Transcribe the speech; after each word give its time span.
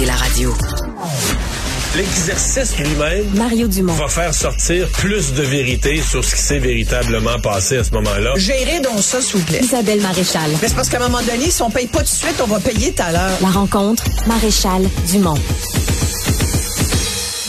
écoutez 0.00 0.06
la 0.06 0.14
radio. 0.14 0.54
L'exercice 1.96 2.78
lui-même 2.78 3.26
Mario 3.34 3.66
Dumont. 3.66 3.92
va 3.94 4.08
faire 4.08 4.32
sortir 4.32 4.88
plus 4.88 5.32
de 5.32 5.42
vérité 5.42 6.00
sur 6.00 6.24
ce 6.24 6.36
qui 6.36 6.42
s'est 6.42 6.58
véritablement 6.58 7.38
passé 7.40 7.78
à 7.78 7.84
ce 7.84 7.92
moment-là. 7.92 8.34
Gérez 8.36 8.80
donc 8.80 9.00
ça, 9.00 9.20
s'il 9.20 9.40
vous 9.40 9.46
plaît. 9.46 9.60
Isabelle 9.62 10.00
Maréchal. 10.00 10.50
Mais 10.62 10.68
c'est 10.68 10.74
parce 10.74 10.88
qu'à 10.88 10.98
un 10.98 11.08
moment 11.08 11.22
donné, 11.22 11.50
si 11.50 11.62
on 11.62 11.70
paye 11.70 11.86
pas 11.86 11.98
tout 11.98 12.04
de 12.04 12.08
suite, 12.08 12.40
on 12.42 12.46
va 12.46 12.60
payer 12.60 12.92
tout 12.92 13.02
à 13.02 13.12
l'heure. 13.12 13.38
La 13.42 13.48
rencontre, 13.48 14.04
Maréchal 14.26 14.82
Dumont. 15.10 15.38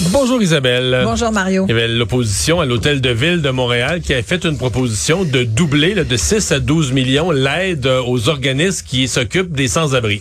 Bonjour 0.09 0.41
Isabelle. 0.41 1.01
Bonjour 1.03 1.31
Mario. 1.31 1.65
Il 1.69 1.75
y 1.75 1.77
avait 1.77 1.87
l'opposition 1.87 2.59
à 2.59 2.65
l'hôtel 2.65 3.01
de 3.01 3.09
ville 3.11 3.41
de 3.41 3.49
Montréal 3.51 4.01
qui 4.01 4.13
a 4.13 4.23
fait 4.23 4.43
une 4.45 4.57
proposition 4.57 5.23
de 5.23 5.43
doubler 5.43 5.93
là, 5.93 6.03
de 6.03 6.17
6 6.17 6.51
à 6.51 6.59
12 6.59 6.91
millions 6.91 7.31
l'aide 7.31 7.87
aux 8.07 8.29
organismes 8.29 8.85
qui 8.85 9.07
s'occupent 9.07 9.53
des 9.53 9.67
sans-abri. 9.67 10.19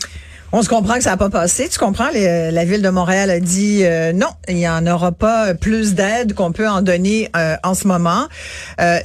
On 0.53 0.63
se 0.63 0.69
comprend 0.69 0.95
que 0.97 1.03
ça 1.05 1.11
n'a 1.11 1.17
pas 1.17 1.31
passé. 1.31 1.69
Tu 1.69 1.79
comprends? 1.79 2.09
Les- 2.13 2.51
la 2.51 2.65
ville 2.65 2.83
de 2.83 2.89
Montréal 2.89 3.31
a 3.31 3.39
dit 3.39 3.81
euh, 3.85 4.13
non, 4.13 4.27
il 4.49 4.57
n'y 4.57 4.69
en 4.69 4.85
aura 4.89 5.13
pas 5.13 5.55
plus 5.55 5.95
d'aide 5.95 6.35
qu'on 6.35 6.51
peut 6.51 6.69
en 6.69 6.83
donner 6.83 7.31
euh, 7.37 7.55
en 7.63 7.75
ce 7.75 7.87
moment. 7.87 8.27
Euh, 8.81 8.99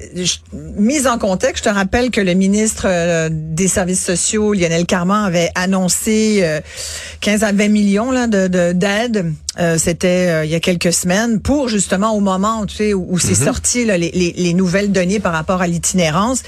mise 0.53 1.05
en 1.05 1.19
contexte, 1.19 1.63
je 1.65 1.69
te 1.69 1.75
rappelle 1.75 2.09
que 2.09 2.19
le 2.21 2.33
ministre 2.33 2.85
euh, 2.87 3.29
des 3.31 3.67
Services 3.67 4.03
sociaux, 4.03 4.53
Lionel 4.53 4.87
Carman, 4.87 5.23
avait 5.23 5.51
annoncé 5.53 6.39
euh, 6.41 6.61
15 7.21 7.43
à 7.43 7.51
20 7.51 7.67
millions 7.69 8.09
là, 8.11 8.25
de- 8.25 8.71
d'aide. 8.71 9.31
Euh, 9.59 9.77
C'était 9.77 10.27
euh, 10.29 10.45
il 10.45 10.51
y 10.51 10.55
a 10.55 10.59
quelques 10.59 10.91
semaines 10.91 11.39
pour 11.39 11.69
justement 11.69 12.11
au 12.13 12.19
moment 12.19 12.65
tu 12.65 12.75
sais, 12.75 12.93
où, 12.93 13.05
où 13.09 13.19
c'est 13.19 13.35
sorti 13.35 13.85
là, 13.85 13.97
les, 13.97 14.11
les- 14.11 14.33
les 14.35 14.53
nouvelles 14.53 14.91
données 14.91 15.19
par 15.21 15.31
rapport 15.33 15.61
à 15.61 15.67
l'itinérance, 15.67 16.43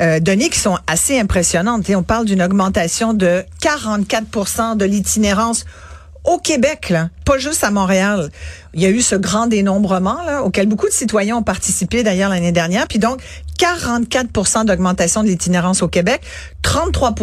euh, 0.00 0.20
données 0.20 0.48
qui 0.48 0.58
sont 0.60 0.78
assez 0.86 1.18
impressionnantes. 1.18 1.86
Sais, 1.86 1.94
on 1.96 2.02
parle 2.04 2.24
d'une 2.26 2.42
augmentation 2.42 3.14
de 3.14 3.42
44% 3.62 4.76
de 4.76 4.84
l'itinérance 4.84 5.64
au 6.24 6.38
Québec, 6.38 6.90
là, 6.90 7.08
pas 7.24 7.38
juste 7.38 7.64
à 7.64 7.72
Montréal. 7.72 8.30
Il 8.74 8.80
y 8.80 8.86
a 8.86 8.90
eu 8.90 9.02
ce 9.02 9.16
grand 9.16 9.48
dénombrement 9.48 10.22
là, 10.24 10.44
auquel 10.44 10.68
beaucoup 10.68 10.86
de 10.86 10.92
citoyens 10.92 11.36
ont 11.38 11.42
participé 11.42 12.04
d'ailleurs 12.04 12.30
l'année 12.30 12.52
dernière. 12.52 12.86
Puis 12.86 13.00
donc, 13.00 13.20
44 13.58 14.64
d'augmentation 14.64 15.22
de 15.24 15.28
l'itinérance 15.28 15.82
au 15.82 15.88
Québec, 15.88 16.20
33 16.62 17.14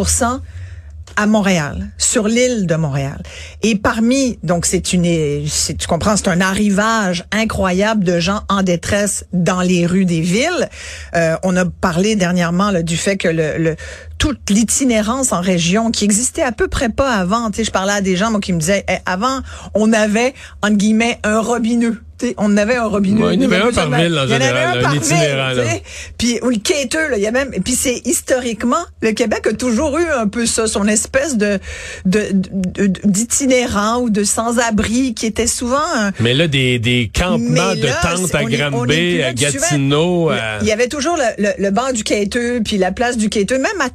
à 1.19 1.25
Montréal, 1.25 1.89
sur 1.97 2.29
l'île 2.29 2.65
de 2.65 2.75
Montréal. 2.75 3.21
Et 3.61 3.75
parmi, 3.75 4.39
donc 4.41 4.65
c'est 4.65 4.93
une, 4.93 5.03
tu 5.03 5.85
comprends, 5.85 6.15
c'est 6.15 6.29
un 6.29 6.39
arrivage 6.39 7.25
incroyable 7.33 8.05
de 8.05 8.19
gens 8.21 8.39
en 8.47 8.63
détresse 8.63 9.25
dans 9.33 9.59
les 9.59 9.85
rues 9.85 10.05
des 10.05 10.21
villes. 10.21 10.69
Euh, 11.15 11.35
on 11.43 11.57
a 11.57 11.65
parlé 11.65 12.15
dernièrement 12.15 12.71
là, 12.71 12.83
du 12.83 12.95
fait 12.95 13.17
que 13.17 13.27
le, 13.27 13.57
le- 13.57 13.75
toute 14.19 14.49
l'itinérance 14.51 15.31
en 15.31 15.41
région 15.41 15.89
qui 15.89 16.05
existait 16.05 16.43
à 16.43 16.51
peu 16.51 16.67
près 16.67 16.89
pas 16.89 17.11
avant. 17.13 17.49
Tu 17.49 17.57
sais, 17.57 17.63
je 17.63 17.71
parlais 17.71 17.93
à 17.93 18.01
des 18.01 18.15
gens 18.15 18.29
moi 18.31 18.39
qui 18.39 18.53
me 18.53 18.59
disaient, 18.59 18.85
Eh, 18.87 18.97
avant 19.07 19.39
on 19.73 19.91
avait 19.93 20.35
entre 20.61 20.75
guillemets 20.77 21.17
un 21.23 21.39
robineux. 21.39 21.97
Tu 22.19 22.27
sais, 22.27 22.35
on 22.37 22.57
avait 22.57 22.75
un 22.75 22.83
robineux. 22.87 23.27
Ouais, 23.27 23.35
il 23.35 23.41
y 23.41 23.45
en 23.45 23.49
avait 23.49 23.61
un 23.61 23.71
par 23.71 23.87
Il 23.87 23.93
y 23.93 24.03
ville, 24.03 24.13
en 24.19 24.21
avait 24.23 24.33
général, 24.33 24.77
un 24.77 24.81
par 24.81 24.95
itinérant, 24.95 25.49
ville, 25.53 25.57
là. 25.63 25.73
Puis 26.17 26.39
ou 26.41 26.49
le 26.49 26.57
quêteux, 26.57 27.07
là, 27.11 27.15
il 27.17 27.23
y 27.23 27.27
a 27.27 27.31
même. 27.31 27.49
Puis 27.63 27.75
c'est 27.75 28.01
historiquement, 28.05 28.83
le 29.01 29.13
Québec 29.13 29.47
a 29.47 29.53
toujours 29.53 29.97
eu 29.97 30.05
un 30.05 30.27
peu 30.27 30.45
ça, 30.45 30.67
son 30.67 30.85
espèce 30.85 31.37
de 31.37 31.59
de- 32.05 32.27
de- 32.33 32.87
d'itinérant 33.05 34.01
ou 34.01 34.09
de 34.09 34.25
sans-abri 34.25 35.13
qui 35.13 35.27
était 35.27 35.47
souvent. 35.47 35.77
un- 35.95 36.11
Mais 36.19 36.33
là, 36.33 36.49
des, 36.49 36.77
des 36.77 37.09
campements 37.13 37.37
Mais 37.73 37.75
de 37.77 37.87
là, 37.87 37.99
tentes 38.01 38.35
à 38.35 38.43
Granby, 38.43 39.21
à. 39.21 39.33
Gatineau. 39.33 40.29
à- 40.29 40.57
Il 40.61 40.67
y 40.67 40.73
avait 40.73 40.89
toujours 40.89 41.15
le, 41.15 41.41
le, 41.41 41.49
le 41.57 41.71
banc 41.71 41.93
du 41.93 42.03
quêteux, 42.03 42.59
puis 42.65 42.77
la 42.77 42.91
place 42.91 43.15
du 43.15 43.29
quêteux. 43.29 43.59
Même 43.59 43.79
à 43.79 43.89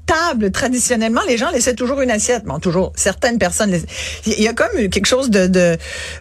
traditionnellement, 0.53 1.20
les 1.27 1.37
gens 1.37 1.51
laissaient 1.51 1.75
toujours 1.75 2.01
une 2.01 2.11
assiette. 2.11 2.45
Bon, 2.45 2.59
toujours, 2.59 2.93
certaines 2.97 3.39
personnes. 3.39 3.75
Il 4.27 4.43
y 4.43 4.48
a 4.48 4.53
comme 4.53 4.89
quelque 4.89 5.06
chose 5.06 5.31
de, 5.31 5.47
de, 5.47 5.77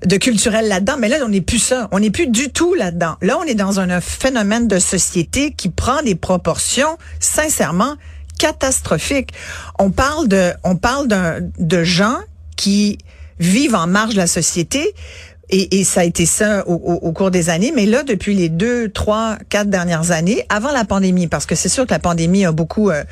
de 0.05 0.17
culturel 0.17 0.67
là-dedans. 0.67 0.95
Mais 0.99 1.09
là, 1.09 1.17
on 1.23 1.29
n'est 1.29 1.41
plus 1.41 1.59
ça. 1.59 1.87
On 1.91 1.99
n'est 1.99 2.11
plus 2.11 2.27
du 2.27 2.49
tout 2.49 2.73
là-dedans. 2.73 3.15
Là, 3.21 3.37
on 3.39 3.43
est 3.43 3.55
dans 3.55 3.79
un, 3.79 4.01
phénomène 4.01 4.67
de 4.67 4.79
société 4.79 5.51
qui 5.51 5.69
prend 5.69 6.01
des 6.01 6.15
proportions, 6.15 6.97
sincèrement, 7.19 7.95
catastrophiques. 8.39 9.31
On 9.77 9.91
parle 9.91 10.27
de, 10.27 10.51
on 10.63 10.75
parle 10.75 11.07
de 11.07 11.83
gens 11.83 12.17
qui 12.55 12.97
vivent 13.39 13.75
en 13.75 13.87
marge 13.87 14.13
de 14.13 14.19
la 14.19 14.27
société. 14.27 14.93
Et, 15.49 15.79
et 15.79 15.83
ça 15.83 16.01
a 16.01 16.03
été 16.05 16.25
ça 16.25 16.63
au, 16.67 16.73
au- 16.73 17.07
au 17.07 17.11
cours 17.11 17.29
des 17.29 17.49
années. 17.49 17.73
Mais 17.75 17.85
là, 17.85 18.03
depuis 18.03 18.33
les 18.33 18.49
deux, 18.49 18.89
trois, 18.89 19.37
quatre 19.49 19.69
dernières 19.69 20.11
années, 20.11 20.45
avant 20.49 20.71
la 20.71 20.85
pandémie, 20.85 21.27
parce 21.27 21.45
que 21.45 21.53
c'est 21.53 21.69
sûr 21.69 21.85
que 21.85 21.91
la 21.93 21.99
pandémie 21.99 22.45
a 22.45 22.51
beaucoup 22.51 22.89
euh, 22.89 23.03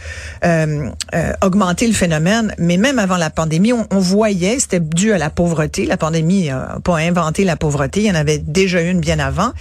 euh, 0.45 0.89
euh, 1.13 1.33
augmenté 1.43 1.85
le 1.87 1.93
phénomène, 1.93 2.55
mais 2.57 2.77
même 2.77 2.99
avant 2.99 3.17
la 3.17 3.29
pandémie, 3.29 3.73
on, 3.73 3.85
on 3.91 3.99
voyait, 3.99 4.59
c'était 4.59 4.79
dû 4.79 5.11
à 5.11 5.17
la 5.17 5.29
pauvreté. 5.29 5.85
La 5.85 5.97
pandémie 5.97 6.47
n'a 6.47 6.77
pas 6.83 6.97
inventé 6.97 7.43
la 7.43 7.57
pauvreté, 7.57 7.99
il 8.01 8.07
y 8.07 8.11
en 8.11 8.15
avait 8.15 8.37
déjà 8.39 8.81
une 8.81 9.01
bien 9.01 9.19
avant. 9.19 9.51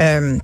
Euh, 0.00 0.38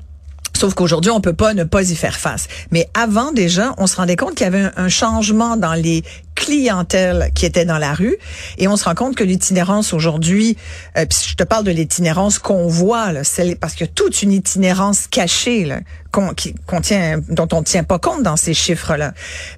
Sauf 0.55 0.75
qu'aujourd'hui, 0.75 1.11
on 1.11 1.21
peut 1.23 1.33
pas 1.33 1.55
ne 1.55 1.65
pas 1.65 1.91
y 1.91 1.97
faire 1.97 2.15
face. 2.15 2.47
Mais 2.71 2.87
avant 2.95 3.33
déjà, 3.33 3.75
on 3.79 3.87
se 3.89 3.97
rendait 3.97 4.17
compte 4.17 4.35
qu'il 4.35 4.45
y 4.45 4.49
avait 4.49 4.61
un, 4.61 4.73
un 4.77 4.89
changement 4.91 5.57
dans 5.57 5.73
les 5.73 6.05
clientèles 6.35 7.31
qui 7.35 7.47
étaient 7.47 7.65
dans 7.65 7.79
la 7.79 7.95
rue, 7.95 8.17
et 8.59 8.69
on 8.69 8.77
se 8.77 8.85
rend 8.85 8.95
compte 8.95 9.15
que 9.17 9.25
l'itinérance 9.25 9.93
aujourd'hui, 9.93 10.57
euh, 10.97 11.05
puis 11.07 11.19
je 11.31 11.35
te 11.35 11.45
parle 11.45 11.65
de 11.65 11.71
l'itinérance 11.71 12.39
qu'on 12.39 12.67
voit, 12.69 13.13
là, 13.13 13.25
celle, 13.25 13.57
parce 13.57 13.75
qu'il 13.75 13.87
y 13.87 13.89
a 13.91 13.93
toute 13.93 14.23
une 14.23 14.33
itinérance 14.33 15.07
cachée 15.09 15.65
là, 15.65 15.81
qu'on, 16.11 16.31
qui, 16.35 16.55
qu'on 16.67 16.81
tient, 16.81 17.21
dont 17.29 17.49
on 17.53 17.61
ne 17.61 17.65
tient 17.65 17.85
pas 17.85 17.99
compte 17.99 18.23
dans 18.23 18.37
ces 18.37 18.55
chiffres-là. 18.55 19.13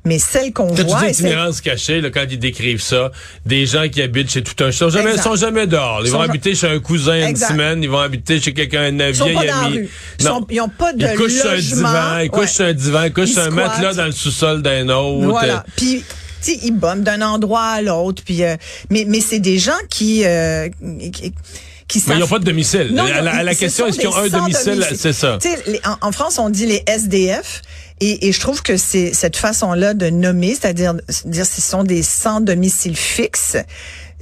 Mais 0.04 0.18
celle 0.18 0.52
qu'on 0.52 0.68
Quand 0.74 0.84
voit, 0.86 1.00
dis 1.00 1.06
et 1.06 1.12
celle- 1.12 1.26
itinérance 1.26 1.60
cachée, 1.60 2.00
là, 2.00 2.10
quand 2.10 2.24
ils 2.30 2.38
décrivent 2.38 2.82
ça, 2.82 3.10
des 3.46 3.66
gens 3.66 3.88
qui 3.88 4.02
habitent 4.02 4.30
chez 4.30 4.42
tout 4.42 4.62
un... 4.62 4.68
Ils 4.68 4.72
sont 4.72 4.90
jamais, 4.90 5.10
Exact. 5.10 5.22
sont 5.24 5.36
jamais 5.36 5.66
dehors. 5.66 6.00
Ils 6.02 6.06
Ils 6.08 6.12
vont 6.12 6.20
habiter 6.20 6.54
chez 6.54 6.68
un 6.68 6.78
cousin 6.80 7.28
une 7.28 7.36
semaine, 7.36 7.82
ils 7.82 7.90
vont 7.90 7.98
habiter 7.98 8.40
chez 8.40 8.52
quelqu'un, 8.52 8.82
un 8.98 9.10
vieil 9.10 9.34
pas 9.34 9.40
dans 9.40 9.46
la 9.46 9.58
ami. 9.60 9.76
rue. 9.78 9.88
Ils 10.20 10.24
sont- 10.26 10.46
ils 10.50 10.60
ont 10.60 10.68
pas 10.68 10.92
de 10.92 11.06
Ils 11.06 11.16
couchent 11.16 11.32
sur 11.40 11.50
un 11.50 11.54
logement. 11.54 11.76
divan, 11.88 12.18
ils 12.22 12.30
couchent 12.30 12.40
Ouais. 12.40 12.46
sur 12.48 12.64
un 12.66 12.72
divan, 12.72 13.02
ils 13.04 13.12
couchent 13.12 13.30
Ils 13.30 13.38
un 13.40 13.50
squattent. 13.50 13.54
matelas 13.68 13.94
dans 13.94 14.06
le 14.06 14.12
sous-sol 14.12 14.62
d'un 14.62 14.88
autre. 14.90 15.26
Voilà. 15.28 15.64
Puis 15.76 16.04
tu 16.04 16.04
sais, 16.52 16.58
ils 16.62 16.72
bombent 16.72 17.02
d'un 17.02 17.22
endroit 17.22 17.62
à 17.64 17.82
l'autre. 17.82 18.22
Puis 18.24 18.42
euh, 18.44 18.56
mais 18.90 19.04
mais 19.08 19.20
c'est 19.20 19.38
des 19.40 19.58
gens 19.58 19.72
qui 19.90 20.24
euh, 20.24 20.68
qui, 21.12 21.32
qui 21.88 22.02
Mais 22.08 22.14
ils 22.16 22.18
n'ont 22.20 22.26
pas 22.28 22.38
de 22.38 22.44
domicile. 22.44 22.88
Non, 22.92 23.04
à 23.04 23.20
la, 23.20 23.34
à 23.36 23.42
la 23.42 23.54
ce 23.54 23.60
question, 23.60 23.86
est-ce 23.86 23.98
qu'ils 23.98 24.08
ont 24.08 24.16
un 24.16 24.28
domicile? 24.28 24.86
C'est 24.96 25.12
ça. 25.12 25.38
Les- 25.66 25.80
en, 25.84 26.08
en 26.08 26.12
France, 26.12 26.38
on 26.38 26.48
dit 26.50 26.66
les 26.66 26.82
SDF. 26.86 27.62
Et, 28.00 28.26
et 28.26 28.32
je 28.32 28.40
trouve 28.40 28.60
que 28.62 28.76
c'est 28.76 29.14
cette 29.14 29.36
façon-là 29.36 29.94
de 29.94 30.10
nommer, 30.10 30.56
c'est-à-dire 30.60 30.94
dire 31.26 31.46
ce 31.46 31.60
sont 31.60 31.84
des 31.84 32.02
sans 32.02 32.40
domicile 32.40 32.96
fixe, 32.96 33.56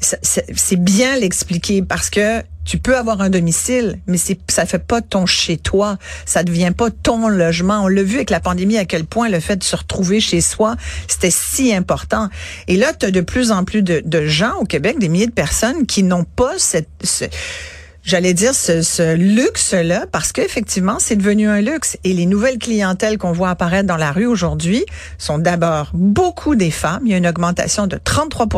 c'est 0.00 0.76
bien 0.76 1.16
l'expliquer 1.16 1.80
parce 1.82 2.10
que 2.10 2.42
tu 2.64 2.78
peux 2.78 2.96
avoir 2.96 3.20
un 3.20 3.30
domicile, 3.30 3.98
mais 4.06 4.16
c'est 4.16 4.38
ça 4.48 4.66
fait 4.66 4.78
pas 4.78 5.00
ton 5.00 5.26
chez 5.26 5.56
toi, 5.56 5.98
ça 6.24 6.44
devient 6.44 6.72
pas 6.76 6.90
ton 6.90 7.28
logement. 7.28 7.84
On 7.84 7.88
l'a 7.88 8.02
vu 8.02 8.16
avec 8.16 8.30
la 8.30 8.40
pandémie 8.40 8.78
à 8.78 8.84
quel 8.84 9.04
point 9.04 9.28
le 9.28 9.40
fait 9.40 9.56
de 9.56 9.64
se 9.64 9.74
retrouver 9.76 10.20
chez 10.20 10.40
soi, 10.40 10.76
c'était 11.08 11.30
si 11.30 11.74
important. 11.74 12.28
Et 12.68 12.76
là, 12.76 12.92
tu 12.92 13.06
as 13.06 13.10
de 13.10 13.20
plus 13.20 13.50
en 13.50 13.64
plus 13.64 13.82
de, 13.82 14.02
gens 14.26 14.54
au 14.60 14.64
Québec, 14.64 14.98
des 14.98 15.08
milliers 15.08 15.26
de 15.26 15.32
personnes 15.32 15.86
qui 15.86 16.02
n'ont 16.02 16.24
pas 16.24 16.52
cette 16.58 16.88
ce- 17.02 17.24
j'allais 18.04 18.34
dire 18.34 18.54
ce, 18.54 18.82
ce 18.82 19.14
luxe-là, 19.14 20.06
parce 20.10 20.32
qu'effectivement, 20.32 20.96
c'est 20.98 21.16
devenu 21.16 21.48
un 21.48 21.60
luxe. 21.60 21.96
Et 22.04 22.12
les 22.12 22.26
nouvelles 22.26 22.58
clientèles 22.58 23.18
qu'on 23.18 23.32
voit 23.32 23.50
apparaître 23.50 23.86
dans 23.86 23.96
la 23.96 24.12
rue 24.12 24.26
aujourd'hui 24.26 24.84
sont 25.18 25.38
d'abord 25.38 25.90
beaucoup 25.94 26.54
des 26.56 26.70
femmes. 26.70 27.02
Il 27.04 27.12
y 27.12 27.14
a 27.14 27.18
une 27.18 27.26
augmentation 27.26 27.86
de 27.86 27.98
33 28.02 28.48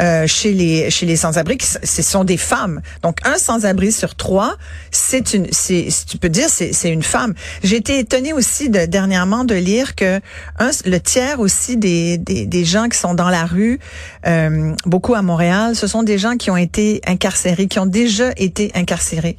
euh, 0.00 0.26
chez 0.26 0.52
les 0.52 0.90
chez 0.90 1.06
les 1.06 1.16
sans-abri. 1.16 1.58
Ce 1.82 2.02
sont 2.02 2.24
des 2.24 2.36
femmes. 2.36 2.80
Donc, 3.02 3.18
un 3.24 3.38
sans-abri 3.38 3.92
sur 3.92 4.14
trois, 4.14 4.56
c'est 4.90 5.34
une, 5.34 5.46
c'est, 5.50 5.88
tu 6.06 6.18
peux 6.18 6.28
dire, 6.28 6.48
c'est, 6.48 6.72
c'est 6.72 6.90
une 6.90 7.02
femme. 7.02 7.34
J'ai 7.62 7.76
été 7.76 7.98
étonnée 7.98 8.32
aussi 8.32 8.68
de, 8.68 8.86
dernièrement 8.86 9.44
de 9.44 9.54
lire 9.54 9.94
que 9.94 10.20
un, 10.58 10.70
le 10.84 10.98
tiers 10.98 11.40
aussi 11.40 11.76
des, 11.76 12.18
des, 12.18 12.46
des 12.46 12.64
gens 12.64 12.88
qui 12.88 12.98
sont 12.98 13.14
dans 13.14 13.30
la 13.30 13.44
rue, 13.44 13.78
euh, 14.26 14.74
beaucoup 14.84 15.14
à 15.14 15.22
Montréal, 15.22 15.74
ce 15.74 15.86
sont 15.86 16.02
des 16.02 16.18
gens 16.18 16.36
qui 16.36 16.50
ont 16.50 16.56
été 16.56 17.00
incarcérés, 17.06 17.66
qui 17.66 17.78
ont 17.78 17.86
déjà 17.86 18.30
été 18.36 18.57
incarcérés. 18.74 19.36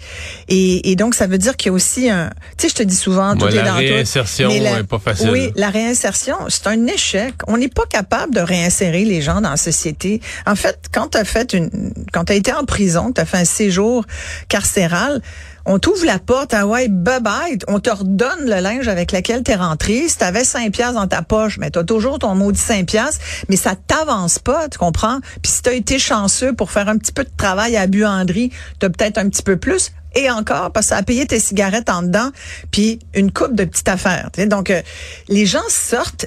Et, 0.48 0.92
et 0.92 0.96
donc, 0.96 1.16
ça 1.16 1.28
veut 1.28 1.38
dire 1.38 1.56
qu'il 1.58 1.70
y 1.70 1.72
a 1.72 1.74
aussi 1.74 2.10
un... 2.10 2.30
Tu 2.58 2.64
sais, 2.64 2.70
je 2.70 2.76
te 2.76 2.84
dis 2.84 2.96
souvent, 2.96 3.36
tout 3.36 3.46
Ouais, 3.46 3.52
est 3.54 3.56
la 3.56 3.64
dans 3.64 3.72
tout. 3.74 3.78
réinsertion 3.80 4.50
Mais 4.50 4.60
la- 4.60 4.80
est 4.80 4.84
pas 4.84 5.00
facile. 5.00 5.30
Oui, 5.32 5.52
la 5.56 5.70
réinsertion, 5.70 6.36
c'est 6.50 6.68
un 6.68 6.86
échec. 6.88 7.34
On 7.48 7.58
n'est 7.58 7.68
pas 7.70 7.86
capable 7.90 8.34
de 8.36 8.42
réinsérer 8.42 9.06
les 9.06 9.22
gens 9.22 9.42
dans 9.42 9.52
la 9.52 9.58
société. 9.58 10.22
En 10.46 10.56
fait, 10.56 10.78
quand 10.92 11.10
tu 11.10 11.18
as 11.18 11.26
fait 11.26 11.54
une 11.54 11.70
quand 12.14 12.26
tu 12.26 12.34
as 12.34 12.36
été 12.36 12.52
en 12.54 12.66
prison, 12.66 13.12
tu 13.14 13.22
as 13.22 13.26
fait 13.26 13.38
un 13.38 13.46
séjour 13.46 14.06
carcéral, 14.48 15.22
on 15.70 15.78
t'ouvre 15.78 16.04
la 16.04 16.18
porte, 16.18 16.56
ah 16.56 16.66
ouais, 16.66 16.88
bye 16.88 17.22
bye, 17.22 17.60
on 17.68 17.80
te 17.80 17.92
redonne 17.92 18.46
le 18.46 18.60
linge 18.60 18.88
avec 18.88 19.12
lequel 19.12 19.44
tu 19.44 19.52
es 19.52 19.56
rentré. 19.56 20.10
Si 20.10 20.18
tu 20.18 20.24
avais 20.24 20.44
5 20.44 20.72
piastres 20.74 20.96
dans 20.96 21.08
ta 21.08 21.22
poche, 21.22 21.60
mais 21.60 21.70
tu 21.70 21.78
as 21.78 21.84
toujours 21.84 22.18
ton 22.18 22.34
maudit 22.34 22.60
5 22.60 22.88
piastres, 22.88 23.24
mais 23.50 23.56
ça 23.56 23.76
t'avance 23.76 24.40
pas, 24.40 24.68
tu 24.68 24.80
comprends? 24.80 25.20
Puis 25.44 25.52
si 25.52 25.62
tu 25.62 25.70
as 25.70 25.74
été 25.74 26.00
chanceux 26.00 26.54
pour 26.54 26.72
faire 26.72 26.90
un 26.90 26.98
petit 26.98 27.12
peu 27.12 27.24
de 27.24 27.30
travail 27.38 27.78
à 27.78 27.86
buanderie, 27.86 28.52
tu 28.80 28.88
as 28.88 28.90
peut-être 28.90 29.20
un 29.20 29.30
petit 29.30 29.44
peu 29.44 29.58
plus. 29.58 29.92
Et 30.16 30.32
encore, 30.32 30.72
parce 30.72 30.88
que 30.88 30.90
ça 30.90 30.98
a 30.98 31.04
payé 31.04 31.28
tes 31.28 31.40
cigarettes 31.40 31.92
en 31.92 32.02
dedans, 32.02 32.32
puis 32.72 32.98
une 33.14 33.32
coupe 33.32 33.54
de 33.54 33.64
petites 33.64 33.90
affaires. 33.90 34.32
Donc, 34.48 34.72
euh, 34.72 34.82
les 35.28 35.46
gens 35.46 35.62
sortent 35.68 36.26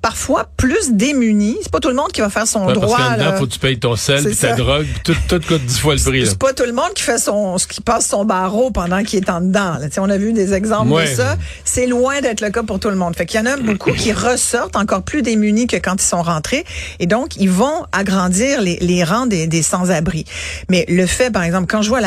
parfois 0.00 0.48
plus 0.56 0.92
démunis. 0.92 1.56
C'est 1.62 1.70
pas 1.72 1.80
tout 1.80 1.88
le 1.88 1.94
monde 1.94 2.10
qui 2.12 2.20
va 2.20 2.30
faire 2.30 2.46
son 2.46 2.66
Ouais, 2.66 2.72
droit. 2.72 2.96
parce 2.96 3.18
là. 3.18 3.36
faut 3.36 3.46
que 3.46 3.52
tu 3.52 3.58
payes 3.58 3.78
ton 3.78 3.96
sel, 3.96 4.24
puis 4.24 4.36
ta 4.36 4.54
drogue, 4.54 4.86
puis 5.04 5.14
tout, 5.14 5.16
tout 5.38 5.46
coûte 5.46 5.64
dix 5.64 5.78
fois 5.78 5.94
le 5.94 6.00
prix. 6.02 6.26
C'est 6.26 6.38
pas 6.38 6.52
tout 6.52 6.64
le 6.66 6.72
monde 6.72 6.92
qui 6.94 7.02
fait 7.02 7.18
son, 7.18 7.56
qui 7.68 7.80
passe 7.80 8.06
son 8.08 8.24
barreau 8.24 8.70
pendant 8.70 9.02
qu'il 9.02 9.18
est 9.22 9.30
en 9.30 9.40
dedans. 9.40 9.74
là. 9.78 9.86
On 9.98 10.10
a 10.10 10.16
vu 10.16 10.32
des 10.32 10.54
exemples 10.54 10.92
Ouais. 10.92 11.10
de 11.10 11.16
ça. 11.16 11.36
C'est 11.70 11.86
loin 11.86 12.22
d'être 12.22 12.40
le 12.40 12.48
cas 12.48 12.62
pour 12.62 12.80
tout 12.80 12.88
le 12.88 12.96
monde. 12.96 13.14
Fait 13.14 13.26
qu'il 13.26 13.38
y 13.38 13.42
en 13.42 13.46
a 13.46 13.58
beaucoup 13.58 13.92
qui 13.92 14.10
ressortent 14.10 14.74
encore 14.74 15.02
plus 15.02 15.20
démunis 15.20 15.66
que 15.66 15.76
quand 15.76 16.02
ils 16.02 16.06
sont 16.06 16.22
rentrés. 16.22 16.64
Et 16.98 17.06
donc, 17.06 17.36
ils 17.36 17.50
vont 17.50 17.84
agrandir 17.92 18.62
les, 18.62 19.04
rangs 19.04 19.26
des, 19.26 19.62
sans-abri. 19.62 20.24
Mais 20.70 20.86
le 20.88 21.04
fait, 21.04 21.30
par 21.30 21.42
exemple, 21.42 21.66
quand 21.66 21.82
je 21.82 21.90
vois 21.90 22.00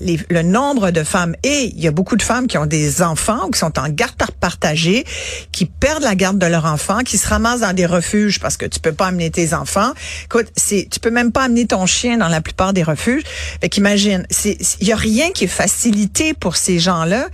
le 0.00 0.42
nombre 0.42 0.92
de 0.92 1.02
femmes, 1.02 1.34
et 1.42 1.64
il 1.64 1.80
y 1.80 1.88
a 1.88 1.90
beaucoup 1.90 2.14
de 2.14 2.22
femmes 2.22 2.46
qui 2.46 2.58
ont 2.58 2.66
des 2.66 3.02
enfants 3.02 3.48
ou 3.48 3.50
qui 3.50 3.58
sont 3.58 3.76
en 3.80 3.88
garde 3.88 4.14
par- 4.14 4.30
partagée, 4.30 5.04
qui 5.50 5.66
perdent 5.66 6.04
la 6.04 6.14
garde 6.14 6.38
de 6.38 6.46
leur 6.46 6.66
enfant, 6.66 7.00
qui 7.00 7.18
se 7.18 7.26
ramassent 7.26 7.60
dans 7.60 7.74
des 7.74 7.86
refuges 7.86 8.38
parce 8.38 8.56
que 8.56 8.66
tu 8.66 8.78
peux 8.78 8.92
pas 8.92 9.06
amener 9.06 9.32
tes 9.32 9.52
enfants. 9.52 9.94
Écoute, 10.26 10.46
c'est, 10.56 10.86
tu 10.88 11.00
peux 11.00 11.10
même 11.10 11.32
pas 11.32 11.42
amener 11.42 11.66
ton 11.66 11.86
chien 11.86 12.18
dans 12.18 12.28
la 12.28 12.40
plupart 12.40 12.72
des 12.72 12.84
refuges. 12.84 13.24
Fait 13.60 13.68
qu'imagine, 13.68 14.28
il 14.44 14.86
y 14.86 14.92
a 14.92 14.96
rien 14.96 15.32
qui 15.32 15.44
est 15.44 15.48
facilité 15.48 16.34
pour 16.34 16.54
ces 16.54 16.78
gens-là. 16.78 17.26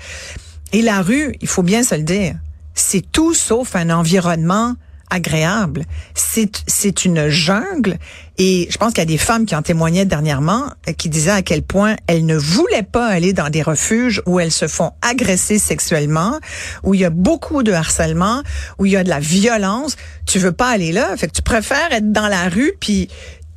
Et 0.75 0.83
la 0.83 1.03
rue, 1.03 1.37
il 1.41 1.47
faut 1.47 1.63
bien 1.63 1.85
se 1.85 1.95
le 1.95 2.03
dire, 2.03 2.35
c'est 2.75 3.13
tout 3.13 3.33
sauf 3.33 3.77
un 3.77 3.91
environnement 3.91 4.75
agréable. 5.09 5.85
C'est 6.17 7.05
une 7.05 7.29
jungle 7.29 7.97
et 8.39 8.67
je 8.69 8.77
pense 8.77 8.89
qu'il 8.89 8.99
y 8.99 9.03
a 9.03 9.07
des 9.07 9.17
femmes 9.17 9.47
qui 9.47 9.55
en 9.55 9.63
témoignaient 9.63 10.05
dernièrement 10.05 10.65
euh, 10.89 10.93
qui 10.93 11.09
disaient 11.09 11.31
à 11.31 11.43
quel 11.43 11.63
point 11.63 11.95
elles 12.09 12.27
ne 12.27 12.37
voulaient 12.37 12.83
pas 12.83 13.07
aller 13.07 13.33
dans 13.33 13.51
des 13.51 13.63
refuges 13.63 14.21
où 14.27 14.41
elles 14.41 14.51
se 14.51 14.67
font 14.67 14.91
agresser 15.01 15.61
sexuellement, 15.61 16.41
où 16.83 16.95
il 16.95 17.03
y 17.03 17.05
a 17.05 17.11
beaucoup 17.11 17.63
de 17.63 17.71
harcèlement, 17.71 18.43
où 18.81 18.87
il 18.87 18.93
y 18.93 18.97
a 18.97 19.05
de 19.05 19.11
la 19.11 19.21
violence. 19.21 19.95
Tu 20.27 20.41
veux 20.41 20.51
pas 20.51 20.71
aller 20.71 20.91
là, 20.91 21.17
fait 21.17 21.29
que 21.29 21.35
tu 21.35 21.43
préfères 21.43 21.93
être 21.93 22.11
dans 22.11 22.27
la 22.27 22.49
rue 22.49 22.73
puis 22.81 23.09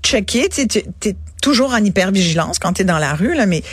checker, 0.03 0.49
tu 0.49 0.61
es 0.61 1.15
toujours 1.41 1.73
en 1.73 1.83
hypervigilance 1.83 2.59
quand 2.59 2.73
tu 2.73 2.83
es 2.83 2.85
dans 2.85 2.99
la 2.99 3.13
rue 3.13 3.33
là 3.33 3.45
mais 3.45 3.63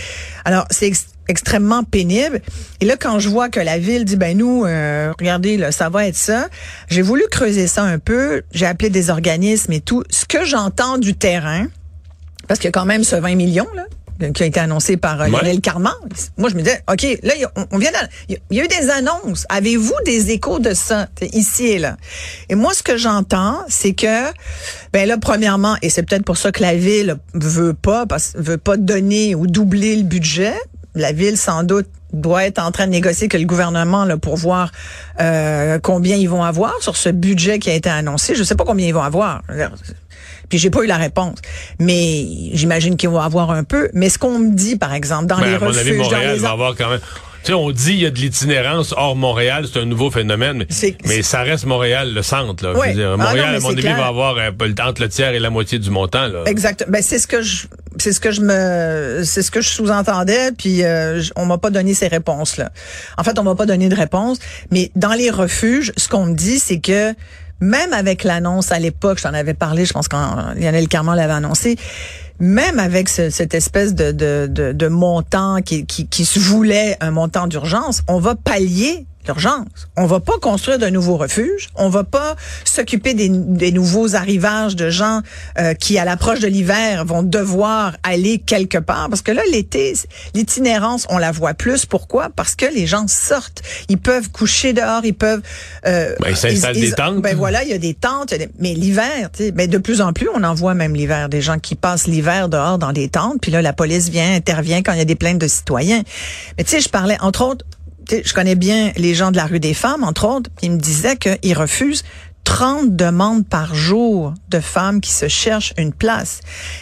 alors 0.44 0.67
c'est 0.70 0.93
extrêmement 1.29 1.85
pénible. 1.85 2.41
Et 2.81 2.85
là, 2.85 2.97
quand 2.97 3.19
je 3.19 3.29
vois 3.29 3.49
que 3.49 3.61
la 3.61 3.79
ville 3.79 4.05
dit, 4.05 4.17
ben 4.17 4.37
nous, 4.37 4.65
euh, 4.65 5.12
regardez, 5.19 5.56
là, 5.56 5.73
ça 5.73 5.88
va 5.88 6.06
être 6.06 6.17
ça, 6.17 6.49
j'ai 6.88 7.03
voulu 7.03 7.25
creuser 7.31 7.67
ça 7.67 7.82
un 7.82 7.99
peu. 7.99 8.43
J'ai 8.53 8.67
appelé 8.67 8.91
des 8.91 9.11
organismes 9.11 9.73
et 9.73 9.81
tout. 9.81 10.05
Ce 10.11 10.25
que 10.25 10.44
j'entends 10.44 10.99
du 10.99 11.15
terrain, 11.15 11.67
parce 12.49 12.61
qu'il 12.61 12.69
y 12.69 12.69
a 12.69 12.73
quand 12.73 12.87
même 12.87 13.05
ce 13.05 13.17
20 13.17 13.37
millions, 13.37 13.69
là, 13.75 13.85
qui 14.32 14.43
a 14.43 14.47
été 14.47 14.61
annoncé 14.61 14.97
par 14.97 15.21
euh. 15.21 15.26
Lionel 15.26 15.61
Carman. 15.61 15.93
Moi, 16.37 16.49
je 16.49 16.55
me 16.55 16.62
disais, 16.62 16.82
OK, 16.91 17.06
là, 17.23 17.35
on, 17.56 17.67
on 17.73 17.79
vient 17.79 17.91
il 18.29 18.38
y 18.50 18.56
y 18.56 18.61
a 18.61 18.65
eu 18.65 18.69
des 18.69 18.91
annonces. 18.91 19.47
Avez-vous 19.49 19.94
des 20.05 20.31
échos 20.31 20.59
de 20.59 20.75
ça, 20.75 21.09
ici 21.32 21.67
et 21.67 21.79
là? 21.79 21.97
Et 22.49 22.55
moi, 22.55 22.73
ce 22.75 22.82
que 22.82 22.97
j'entends, 22.97 23.61
c'est 23.69 23.94
que, 23.94 24.31
ben 24.93 25.09
là, 25.09 25.19
premièrement, 25.19 25.77
et 25.82 25.91
c'est 25.91 26.03
peut-être 26.03 26.25
pour 26.25 26.37
ça 26.37 26.53
que 26.53 26.62
la 26.62 26.75
ville 26.75 27.17
veut 27.35 27.75
pas, 27.75 28.06
parce, 28.06 28.32
veut 28.37 28.59
pas 28.59 28.77
donner 28.77 29.35
ou 29.35 29.47
doubler 29.47 29.97
le 29.97 30.03
budget. 30.03 30.55
La 30.94 31.12
ville, 31.12 31.37
sans 31.37 31.62
doute, 31.64 31.87
doit 32.12 32.44
être 32.44 32.61
en 32.61 32.70
train 32.70 32.87
de 32.87 32.93
négocier 32.93 33.26
que 33.29 33.37
le 33.37 33.44
gouvernement 33.46 34.05
là, 34.05 34.17
pour 34.17 34.37
voir 34.37 34.70
euh, 35.20 35.79
combien 35.82 36.17
ils 36.17 36.29
vont 36.29 36.44
avoir 36.44 36.75
sur 36.81 36.96
ce 36.96 37.08
budget 37.08 37.58
qui 37.58 37.70
a 37.70 37.75
été 37.75 37.91
annoncé. 37.91 38.35
Je 38.37 38.44
sais 38.44 38.55
pas 38.55 38.64
combien 38.64 38.87
ils 38.87 38.94
vont 38.94 39.02
avoir. 39.02 39.43
Puis 40.49 40.58
j'ai 40.58 40.70
pas 40.70 40.82
eu 40.82 40.87
la 40.87 40.96
réponse. 40.99 41.38
Mais 41.81 42.26
j'imagine 42.52 42.96
qu'ils 42.96 43.08
vont 43.08 43.20
avoir 43.20 43.50
un 43.50 43.64
peu. 43.64 43.88
Mais 43.94 44.08
ce 44.08 44.19
qu'on 44.19 44.38
me 44.38 44.55
dit, 44.55 44.76
par 44.76 44.93
exemple, 44.94 45.26
dans 45.26 45.38
Ben, 45.38 45.46
les 45.46 45.55
à 45.55 45.58
mon 45.58 45.67
avis, 45.67 45.79
refuges, 45.79 45.96
dans 45.96 46.02
Montréal 46.05 46.35
les... 46.35 46.41
va 46.41 46.50
avoir 46.50 46.75
quand 46.76 46.91
même. 46.91 47.00
Tu 47.43 47.49
sais, 47.49 47.55
on 47.55 47.70
dit 47.73 47.93
il 47.93 47.99
y 48.00 48.06
a 48.06 48.11
de 48.11 48.19
l'itinérance 48.19 48.94
hors 48.96 49.17
Montréal, 49.17 49.67
c'est 49.70 49.79
un 49.79 49.85
nouveau 49.85 50.11
phénomène, 50.11 50.64
mais, 51.05 51.20
ça 51.23 51.43
reste 51.43 51.67
Montréal, 51.67 52.14
le 52.14 52.23
centre. 52.23 52.64
Là. 52.64 52.73
Je 52.75 52.88
veux 52.88 52.94
dire, 52.94 53.11
Ah 53.12 53.17
non, 53.19 53.25
Montréal, 53.25 53.55
à 53.56 53.61
mon 53.61 53.69
avis, 53.70 53.82
clair. 53.82 53.96
va 53.99 54.06
avoir 54.06 54.38
un 54.38 54.50
peu 54.50 54.67
le- 54.67 54.75
entre 54.82 55.02
le 55.02 55.11
tiers 55.11 55.35
et 55.35 55.38
la 55.41 55.50
moitié 55.50 55.79
du 55.79 55.91
montant. 55.91 56.26
Là. 56.29 56.44
Exact. 56.46 56.87
Ben 56.88 57.02
c'est 57.02 57.19
ce 57.19 57.26
que 57.26 57.43
je 57.43 57.67
c'est 58.05 58.12
ce 58.12 58.21
que 58.21 58.31
je 58.31 58.43
me 58.43 59.23
c'est 59.25 59.43
ce 59.43 59.51
que 59.51 59.61
je 59.62 59.69
sous-entendais 59.71 60.53
puis 60.53 60.85
euh, 60.85 61.23
on 61.37 61.47
m'a 61.47 61.56
pas 61.59 61.71
donné 61.71 61.95
ces 61.95 62.06
réponses 62.09 62.59
là. 62.59 62.71
En 63.17 63.25
fait, 63.25 63.39
on 63.39 63.43
m'a 63.43 63.55
pas 63.55 63.65
donné 63.67 63.89
de 63.89 63.95
réponse, 63.97 64.39
mais 64.71 64.91
dans 64.95 65.15
les 65.15 65.31
refuges, 65.31 65.91
ce 65.97 66.06
qu'on 66.09 66.27
me 66.27 66.35
dit 66.35 66.59
c'est 66.59 66.81
que 66.81 67.15
même 67.61 67.93
avec 67.95 68.25
l'annonce 68.25 68.73
à 68.73 68.79
l'époque, 68.79 69.17
je 69.19 69.23
t'en 69.23 69.33
avais 69.33 69.55
parlé, 69.55 69.87
je 69.87 69.93
pense 69.95 70.09
quand 70.09 70.53
Lionel 70.56 70.87
Carman 70.89 71.17
l'avait 71.17 71.33
annoncé, 71.33 71.77
même 72.41 72.79
avec 72.79 73.09
ce- 73.09 73.31
cette 73.31 73.55
espèce 73.55 73.95
de, 73.95 74.12
de, 74.12 74.49
de, 74.51 74.73
de 74.73 74.89
montant 74.89 75.62
qui, 75.62 75.87
qui, 75.87 76.06
qui 76.06 76.25
se 76.27 76.39
voulait 76.39 76.97
un 77.01 77.11
montant 77.11 77.47
d'urgence, 77.47 78.03
on 78.09 78.19
va 78.19 78.35
pallier 78.35 79.06
l'urgence. 79.26 79.67
On 79.97 80.06
va 80.06 80.21
pas 80.21 80.38
construire 80.41 80.79
de 80.79 80.87
nouveaux 80.88 81.17
refuges. 81.17 81.69
On 81.75 81.88
va 81.88 82.05
pas 82.05 82.37
s'occuper 82.65 83.15
des, 83.15 83.29
des 83.29 83.73
nouveaux 83.73 84.15
arrivages 84.15 84.76
de 84.76 84.91
gens 84.91 85.21
euh, 85.59 85.75
qui, 85.75 85.99
à 85.99 86.05
l'approche 86.05 86.41
de 86.41 86.47
l'hiver, 86.49 87.05
vont 87.05 87.23
devoir 87.23 87.97
aller 88.03 88.38
quelque 88.38 88.79
part. 88.79 89.09
Parce 89.09 89.23
que 89.23 89.32
là, 89.32 89.43
l'été, 89.53 89.94
l'itinérance, 90.35 91.06
on 91.11 91.19
la 91.19 91.32
voit 91.32 91.55
plus. 91.55 91.87
Pourquoi? 91.87 92.29
Parce 92.35 92.55
que 92.55 92.67
les 92.67 92.87
gens 92.87 93.06
sortent. 93.09 93.62
Ils 93.88 93.99
peuvent 93.99 94.31
coucher 94.31 94.73
dehors. 94.73 95.05
Ils 95.05 95.15
peuvent... 95.15 95.43
Euh, 95.87 96.15
Ben, 96.20 96.31
ils 96.31 96.37
s'installent 96.37 96.75
des 96.75 96.93
tentes. 96.93 97.20
Ben 97.23 97.37
voilà, 97.37 97.62
il 97.65 97.70
y 97.70 97.75
a 97.75 97.79
des 97.79 97.94
tentes. 97.94 98.32
a 98.32 98.38
des- 98.38 98.49
mais 98.59 98.75
l'hiver, 98.75 99.31
tu 99.32 99.44
sais, 99.44 99.50
ben 99.53 99.69
de 99.69 99.79
plus 99.79 100.00
en 100.00 100.12
plus, 100.12 100.29
on 100.35 100.43
en 100.44 100.55
voit 100.55 100.75
même 100.75 100.94
l'hiver. 100.94 101.29
Des 101.29 101.41
gens 101.43 101.59
qui 101.59 101.75
passent 101.75 102.06
l'hiver 102.06 102.49
dehors 102.49 102.79
dans 102.79 102.93
des 102.93 103.09
tentes. 103.09 103.41
Puis 103.41 103.50
là, 103.50 103.62
la 103.62 103.73
police 103.73 104.09
vient, 104.09 104.35
intervient 104.35 104.82
quand 104.82 104.93
il 104.93 104.99
y 104.99 105.03
a 105.03 105.05
des 105.06 105.15
plaintes 105.15 105.38
de 105.38 105.49
citoyens. 105.49 106.03
Mais 106.59 106.65
tu 106.65 106.70
sais, 106.70 106.81
je 106.81 106.88
parlais, 106.88 107.17
entre 107.20 107.43
autres, 107.44 107.65
je 108.11 108.33
connais 108.35 108.55
bien 108.55 108.93
les 108.97 109.15
gens 109.15 109.31
de 109.31 109.37
la 109.37 109.47
rue 109.47 109.61
des 109.61 109.75
femmes, 109.75 110.05
entre 110.05 110.27
autres, 110.27 110.51
ils 110.62 110.71
me 110.73 110.79
disaient 110.79 111.17
qu'ils 111.17 111.56
refusent 111.56 112.05
30 112.45 112.95
demandes 112.95 113.47
par 113.47 113.75
jour 113.75 114.35
de 114.51 114.61
femmes 114.61 115.01
qui 115.01 115.12
se 115.12 115.29
cherchent 115.29 115.73
une 115.79 115.93
place. 115.95 116.41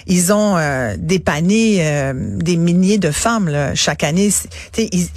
Ils 0.09 0.33
ont 0.33 0.57
euh, 0.57 0.97
dépanné 0.99 1.77
euh, 1.87 2.13
des 2.17 2.57
milliers 2.57 2.99
de 2.99 3.13
femmes 3.13 3.49
là, 3.49 3.75
chaque 3.75 4.03
année. 4.03 4.31
Ils- 4.77 5.09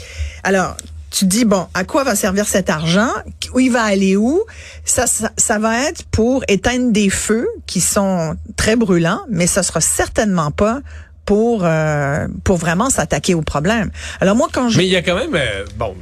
alors, 0.44 0.78
tu 1.10 1.25
dis, 1.25 1.46
bon, 1.46 1.66
à 1.74 1.84
quoi 1.84 2.04
va 2.04 2.16
servir 2.16 2.46
cet 2.48 2.69
argent? 2.69 3.10
Où 3.54 3.60
il 3.60 3.72
va 3.72 3.84
aller 3.84 4.16
où? 4.18 4.44
Ça, 4.84 5.07
ça, 5.07 5.31
ça 5.38 5.57
va 5.57 5.81
être 5.88 6.04
pour 6.12 6.44
éteindre 6.48 6.92
des 6.92 7.10
feux 7.10 7.48
qui 7.66 7.81
sont 7.81 8.36
très 8.56 8.75
brûlants, 8.75 9.22
mais 9.30 9.48
ça 9.48 9.63
sera 9.63 9.81
certainement 9.81 10.52
pas 10.52 10.81
pour 11.25 11.62
euh, 11.63 12.27
pour 12.44 12.57
vraiment 12.57 12.89
s'attaquer 12.89 13.33
au 13.33 13.42
problème. 13.42 13.92
Alors 14.22 14.36
moi, 14.36 14.48
quand 14.51 14.69
je... 14.69 14.77
Mais 14.77 14.86
il 14.86 14.92
y 14.92 14.95
a 14.95 15.01
quand 15.01 15.16
même, 15.16 15.36
euh, 15.36 15.66
bon, 15.77 15.95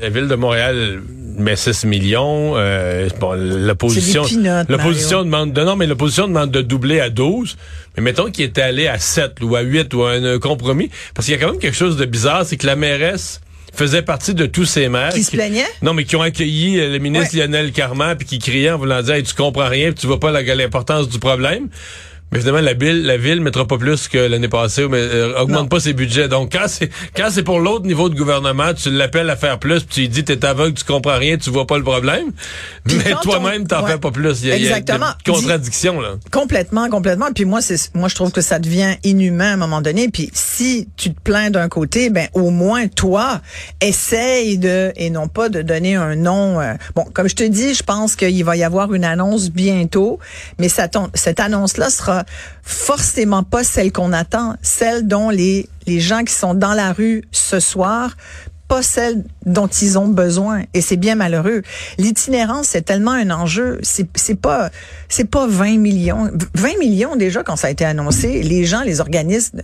la 0.00 0.08
ville 0.08 0.28
de 0.28 0.34
Montréal 0.34 1.00
met 1.38 1.56
6 1.56 1.84
millions. 1.84 2.54
Euh, 2.56 3.08
bon, 3.20 3.32
l'opposition, 3.34 4.24
l'opposition 4.68 5.24
demande 5.24 5.52
de, 5.52 5.62
non, 5.62 5.76
mais 5.76 5.86
l'opposition 5.86 6.28
demande 6.28 6.50
de 6.50 6.62
doubler 6.62 7.00
à 7.00 7.10
12. 7.10 7.56
Mais 7.96 8.02
mettons 8.02 8.30
qu'il 8.30 8.44
était 8.44 8.62
allé 8.62 8.88
à 8.88 8.98
7 8.98 9.42
ou 9.42 9.56
à 9.56 9.60
8 9.60 9.92
ou 9.94 10.04
à 10.04 10.12
un, 10.12 10.24
un 10.24 10.38
compromis. 10.38 10.90
Parce 11.14 11.26
qu'il 11.26 11.34
y 11.34 11.38
a 11.38 11.40
quand 11.40 11.50
même 11.50 11.60
quelque 11.60 11.76
chose 11.76 11.96
de 11.96 12.04
bizarre, 12.04 12.44
c'est 12.46 12.56
que 12.56 12.66
la 12.66 12.76
mairesse 12.76 13.40
faisait 13.74 14.02
partie 14.02 14.34
de 14.34 14.46
tous 14.46 14.64
ces 14.64 14.88
maires. 14.88 15.12
Qui 15.12 15.22
se 15.24 15.32
plaignaient? 15.32 15.66
Non, 15.82 15.92
mais 15.94 16.04
qui 16.04 16.16
ont 16.16 16.22
accueilli 16.22 16.80
euh, 16.80 16.90
le 16.90 16.98
ministre 16.98 17.34
Ouais. 17.34 17.40
Lionel 17.40 17.72
Carman 17.72 18.16
puis 18.16 18.26
qui 18.26 18.38
criaient 18.38 18.70
en 18.70 18.78
voulant 18.78 19.02
dire 19.02 19.14
Hey, 19.14 19.22
tu 19.22 19.34
comprends 19.34 19.68
rien, 19.68 19.92
puis 19.92 20.00
tu 20.00 20.06
vois 20.06 20.20
pas 20.20 20.30
l'importance 20.30 21.08
du 21.08 21.18
problème. 21.18 21.68
Mais 22.32 22.40
finalement, 22.40 22.60
la 22.60 22.74
ville, 22.74 23.04
la 23.04 23.16
ville 23.16 23.40
mettra 23.40 23.66
pas 23.66 23.78
plus 23.78 24.08
que 24.08 24.18
l'année 24.18 24.48
passée, 24.48 24.86
mais 24.88 24.98
euh, 24.98 25.38
augmente 25.40 25.62
Non. 25.62 25.68
pas 25.68 25.78
ses 25.80 25.92
budgets. 25.92 26.28
Donc, 26.28 26.50
quand 26.52 26.66
c'est 26.66 26.90
quand 27.16 27.28
c'est 27.30 27.44
pour 27.44 27.60
l'autre 27.60 27.86
niveau 27.86 28.08
de 28.08 28.16
gouvernement, 28.16 28.74
tu 28.74 28.90
l'appelles 28.90 29.30
à 29.30 29.36
faire 29.36 29.58
plus, 29.60 29.84
puis 29.84 29.94
tu 29.94 30.00
lui 30.00 30.08
dis 30.08 30.24
t'es 30.24 30.44
aveugle, 30.44 30.74
tu 30.74 30.84
comprends 30.84 31.18
rien, 31.18 31.36
tu 31.38 31.50
vois 31.50 31.66
pas 31.68 31.78
le 31.78 31.84
problème. 31.84 32.32
Puis 32.84 32.96
mais 33.04 33.12
toi-même, 33.22 33.66
t'en 33.68 33.82
on- 33.82 33.86
fais 33.86 33.92
ouais. 33.94 33.98
pas 34.00 34.10
plus. 34.10 34.42
Il 34.42 34.48
y 34.48 34.52
a, 34.52 34.56
y 34.56 34.72
a 34.72 34.78
une 34.78 35.04
contradiction 35.24 36.00
là. 36.00 36.16
Complètement, 36.32 36.88
complètement. 36.90 37.26
Puis 37.32 37.44
moi, 37.44 37.60
c'est 37.62 37.94
moi, 37.94 38.08
je 38.08 38.16
trouve 38.16 38.32
que 38.32 38.40
ça 38.40 38.58
devient 38.58 38.96
inhumain 39.04 39.50
à 39.50 39.54
un 39.54 39.56
moment 39.56 39.80
donné. 39.80 40.08
Puis 40.08 40.28
si 40.34 40.88
tu 40.96 41.14
te 41.14 41.20
plains 41.20 41.50
d'un 41.50 41.68
côté, 41.68 42.10
ben 42.10 42.26
au 42.34 42.50
moins 42.50 42.88
toi, 42.88 43.40
essaye 43.80 44.58
de 44.58 44.92
et 44.96 45.10
non 45.10 45.28
pas 45.28 45.48
de 45.48 45.62
donner 45.62 45.94
un 45.94 46.16
nom. 46.16 46.60
euh, 46.60 46.74
bon, 46.94 47.04
comme 47.12 47.28
je 47.28 47.36
te 47.36 47.44
dis, 47.44 47.74
je 47.74 47.82
pense 47.82 48.16
qu'il 48.16 48.44
va 48.44 48.56
y 48.56 48.64
avoir 48.64 48.92
une 48.94 49.04
annonce 49.04 49.50
bientôt, 49.50 50.18
mais 50.58 50.68
ça 50.68 50.88
cette 51.14 51.40
annonce-là 51.40 51.90
sera 51.90 52.15
forcément 52.62 53.42
pas 53.42 53.64
celle 53.64 53.92
qu'on 53.92 54.12
attend, 54.12 54.56
celle 54.62 55.06
dont 55.06 55.30
les 55.30 55.68
les 55.86 56.00
gens 56.00 56.24
qui 56.24 56.34
sont 56.34 56.54
dans 56.54 56.72
la 56.72 56.92
rue 56.92 57.22
ce 57.30 57.60
soir 57.60 58.16
pas 58.68 58.82
celle 58.82 59.22
dont 59.44 59.68
ils 59.68 59.98
ont 59.98 60.08
besoin 60.08 60.62
et 60.74 60.80
c'est 60.80 60.96
bien 60.96 61.14
malheureux. 61.14 61.62
L'itinérance 61.98 62.68
c'est 62.68 62.82
tellement 62.82 63.12
un 63.12 63.30
enjeu, 63.30 63.78
c'est 63.82 64.08
c'est 64.16 64.40
pas 64.40 64.70
c'est 65.08 65.30
pas 65.30 65.46
20 65.46 65.78
millions, 65.78 66.30
20 66.54 66.78
millions 66.78 67.16
déjà 67.16 67.42
quand 67.42 67.56
ça 67.56 67.68
a 67.68 67.70
été 67.70 67.84
annoncé, 67.84 68.42
les 68.42 68.64
gens, 68.64 68.82
les 68.82 69.00
organismes 69.00 69.62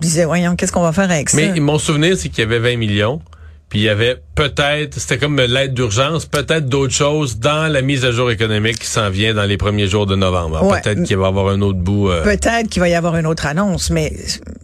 disaient 0.00 0.24
voyons, 0.24 0.56
qu'est-ce 0.56 0.72
qu'on 0.72 0.82
va 0.82 0.92
faire 0.92 1.10
avec 1.10 1.30
ça? 1.30 1.36
Mais 1.36 1.58
mon 1.58 1.78
souvenir, 1.78 2.16
c'est 2.16 2.28
qu'il 2.28 2.40
y 2.40 2.42
avait 2.42 2.58
20 2.58 2.76
millions. 2.76 3.20
Puis 3.68 3.80
il 3.80 3.82
y 3.82 3.88
avait 3.88 4.22
peut-être, 4.36 4.94
c'était 5.00 5.18
comme 5.18 5.36
l'aide 5.40 5.74
d'urgence, 5.74 6.24
peut-être 6.24 6.68
d'autres 6.68 6.92
choses 6.94 7.40
dans 7.40 7.66
la 7.70 7.82
mise 7.82 8.04
à 8.04 8.12
jour 8.12 8.30
économique 8.30 8.78
qui 8.78 8.86
s'en 8.86 9.10
vient 9.10 9.34
dans 9.34 9.42
les 9.44 9.56
premiers 9.56 9.88
jours 9.88 10.06
de 10.06 10.14
novembre. 10.14 10.62
Ouais. 10.64 10.80
Peut-être 10.80 11.02
qu'il 11.02 11.16
va 11.16 11.24
y 11.24 11.26
avoir 11.26 11.48
un 11.48 11.60
autre 11.62 11.80
bout. 11.80 12.08
euh, 12.08 12.22
Peut-être 12.22 12.68
qu'il 12.68 12.78
va 12.80 12.88
y 12.88 12.94
avoir 12.94 13.16
une 13.16 13.26
autre 13.26 13.44
annonce, 13.46 13.90
mais 13.90 14.12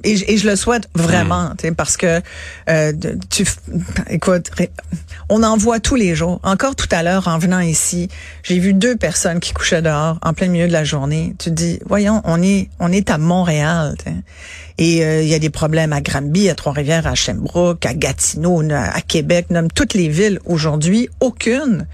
Et, 0.05 0.17
je- 0.17 0.25
et 0.29 0.37
je 0.37 0.49
le 0.49 0.55
souhaite 0.57 0.89
vraiment, 0.95 1.53
sais, 1.61 1.73
parce 1.73 1.97
que 1.97 2.21
euh, 2.71 2.93
tu, 3.31 3.45
écoute, 4.09 4.51
on 5.29 5.43
en 5.43 5.57
voit 5.57 5.81
tous 5.81 5.95
les 5.97 6.15
jours. 6.15 6.39
Encore 6.45 6.77
tout 6.77 6.89
à 6.93 7.03
l'heure, 7.03 7.27
en 7.29 7.39
venant 7.39 7.61
ici, 7.61 8.09
j'ai 8.45 8.59
vu 8.61 8.75
deux 8.75 8.97
personnes 8.97 9.41
qui 9.41 9.53
couchaient 9.53 9.83
dehors 9.83 10.19
en 10.23 10.33
plein 10.33 10.47
milieu 10.49 10.69
de 10.69 10.73
la 10.73 10.85
journée. 10.85 11.35
Tu 11.41 11.51
te 11.51 11.55
dis, 11.55 11.81
voyons, 11.87 12.21
on 12.25 12.41
est, 12.43 12.69
on 12.81 12.91
est 12.93 13.11
à 13.11 13.19
Montréal, 13.19 13.95
et 14.79 15.05
euh, 15.05 15.23
il 15.23 15.29
y 15.29 15.35
a 15.35 15.39
des 15.39 15.51
problèmes 15.51 15.93
à 15.93 16.01
Granby, 16.01 16.49
à 16.49 16.55
Trois-Rivières, 16.55 17.07
à 17.07 17.15
Sherbrooke, 17.15 17.85
à 17.87 17.95
Gatineau, 17.95 18.63
à 18.73 19.01
Québec, 19.03 19.47
nomme 19.51 19.69
toutes 19.71 19.95
les 19.95 20.09
villes 20.09 20.39
aujourd'hui. 20.47 21.09
Aucune 21.21 21.87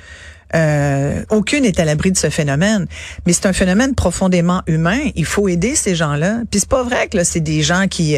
euh, 0.54 1.22
aucune 1.28 1.66
est 1.66 1.78
à 1.78 1.84
l'abri 1.84 2.10
de 2.10 2.16
ce 2.16 2.30
phénomène, 2.30 2.86
mais 3.26 3.34
c'est 3.34 3.44
un 3.44 3.52
phénomène 3.52 3.94
profondément 3.94 4.62
humain. 4.66 4.98
Il 5.14 5.26
faut 5.26 5.46
aider 5.46 5.74
ces 5.74 5.94
gens-là. 5.94 6.38
Puis 6.50 6.60
c'est 6.60 6.68
pas 6.70 6.82
vrai 6.82 7.08
que 7.08 7.22
c'est 7.22 7.40
des 7.40 7.62
gens 7.62 7.86
qui 7.86 8.16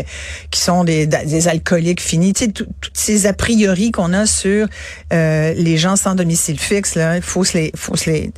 qui 0.53 0.61
sont 0.61 0.85
des, 0.85 1.09
des 1.09 1.49
alcooliques 1.49 2.01
finis. 2.01 2.33
Tu 2.33 2.45
sais, 2.45 2.53
tout- 2.53 2.69
toutes 2.81 2.97
ces 2.97 3.27
a 3.27 3.33
priori 3.33 3.91
qu'on 3.91 4.13
a 4.13 4.27
sur 4.27 4.69
euh, 5.13 5.55
les 5.55 5.77
gens 5.77 5.97
sans 5.97 6.15
domicile 6.15 6.61
fixe, 6.61 6.95
là, 6.95 7.17
il 7.17 7.23
faut 7.23 7.43
se 7.43 7.59
les, 7.59 7.73
faut 7.75 7.97
se 7.97 8.09
les, 8.09 8.31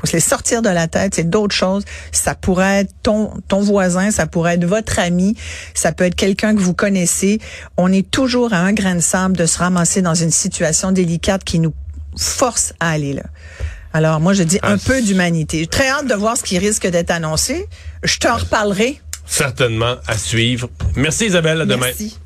faut 0.00 0.06
se 0.06 0.12
les 0.12 0.20
sortir 0.20 0.62
de 0.62 0.68
la 0.68 0.88
tête. 0.88 1.14
C'est 1.14 1.28
d'autres 1.28 1.54
choses. 1.54 1.84
Ça 2.12 2.34
pourrait 2.34 2.80
être 2.80 2.92
ton 3.02 3.32
ton 3.48 3.60
voisin, 3.60 4.10
ça 4.10 4.26
pourrait 4.26 4.54
être 4.54 4.64
votre 4.64 4.98
ami, 4.98 5.36
ça 5.74 5.92
peut 5.92 6.04
être 6.04 6.14
quelqu'un 6.14 6.54
que 6.54 6.60
vous 6.60 6.74
connaissez. 6.74 7.40
On 7.76 7.92
est 7.92 8.10
toujours 8.10 8.52
à 8.52 8.58
un 8.58 8.72
grain 8.72 8.94
de 8.94 9.00
sable 9.00 9.36
de 9.36 9.46
se 9.46 9.58
ramasser 9.58 10.02
dans 10.02 10.14
une 10.14 10.30
situation 10.30 10.92
délicate 10.92 11.44
qui 11.44 11.58
nous 11.58 11.74
force 12.16 12.72
à 12.80 12.90
aller 12.90 13.12
là. 13.12 13.24
Alors 13.92 14.20
moi 14.20 14.32
je 14.34 14.42
dis 14.42 14.58
un 14.62 14.74
Ah, 14.74 14.78
peu 14.84 15.00
d'humanité. 15.02 15.58
J'ai 15.60 15.66
très 15.66 15.88
hâte 15.88 16.06
de 16.06 16.14
voir 16.14 16.36
ce 16.36 16.42
qui 16.42 16.58
risque 16.58 16.86
d'être 16.86 17.10
annoncé. 17.10 17.66
Je 18.02 18.18
t'en 18.18 18.36
reparlerai. 18.36 19.00
Certainement 19.26 19.96
à 20.06 20.16
suivre. 20.18 20.68
Merci 20.96 21.26
Isabelle, 21.26 21.60
à 21.62 21.66
demain. 21.66 21.86
Merci. 21.86 22.18